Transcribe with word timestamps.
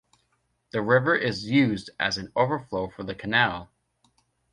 The 0.71 0.81
river 0.81 1.15
is 1.15 1.47
used 1.47 1.91
as 1.99 2.17
an 2.17 2.31
overflow 2.35 2.89
for 2.89 3.03
the 3.03 3.13
canal. 3.13 3.69